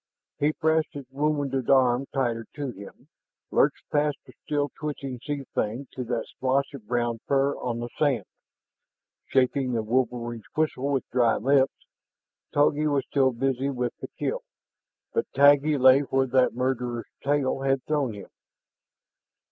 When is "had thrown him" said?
17.61-18.29